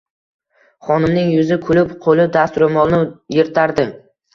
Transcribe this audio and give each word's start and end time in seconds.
Xonimning 0.87 1.29
yuzi 1.35 1.59
kulib, 1.67 1.95
qo`li 2.09 2.29
dastro`molni 2.41 3.07
yirtardi 3.41 3.93